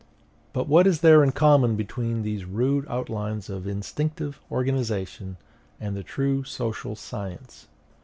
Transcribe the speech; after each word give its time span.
But 0.51 0.67
what 0.67 0.87
is 0.87 1.01
there 1.01 1.23
in 1.23 1.31
common 1.31 1.75
between 1.75 2.23
these 2.23 2.43
rude 2.43 2.87
outlines 2.89 3.51
of 3.51 3.67
instinctive 3.67 4.41
organization 4.51 5.37
and 5.79 5.95
the 5.95 6.01
true 6.01 6.43
social 6.43 6.95
science? 6.95 7.67